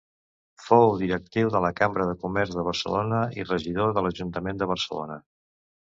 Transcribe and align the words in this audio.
Fou 0.67 0.93
directiu 1.01 1.51
de 1.57 1.61
la 1.67 1.71
Cambra 1.81 2.09
de 2.11 2.17
Comerç 2.25 2.55
de 2.57 2.65
Barcelona 2.71 3.23
i 3.43 3.49
regidor 3.53 3.97
de 3.99 4.07
l'ajuntament 4.09 4.63
de 4.65 4.75
Barcelona. 4.77 5.25